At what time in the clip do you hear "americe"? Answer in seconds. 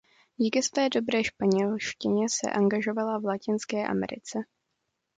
3.87-4.39